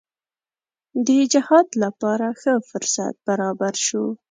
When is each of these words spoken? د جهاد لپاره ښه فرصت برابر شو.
د 1.05 1.07
جهاد 1.33 1.67
لپاره 1.83 2.27
ښه 2.41 2.53
فرصت 2.69 3.13
برابر 3.27 3.73
شو. 3.85 4.03